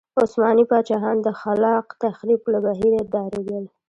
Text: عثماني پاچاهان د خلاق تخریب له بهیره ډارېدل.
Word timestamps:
عثماني 0.21 0.63
پاچاهان 0.71 1.17
د 1.21 1.27
خلاق 1.41 1.85
تخریب 2.03 2.41
له 2.53 2.59
بهیره 2.65 3.01
ډارېدل. 3.13 3.63